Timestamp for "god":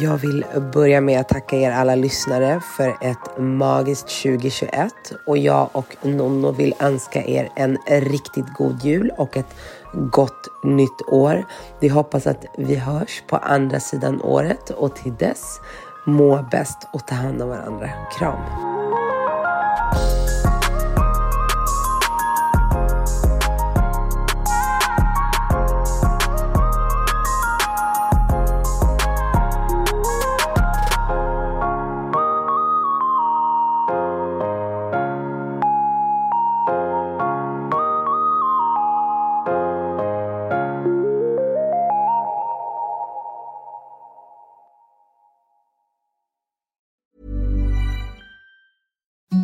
8.54-8.84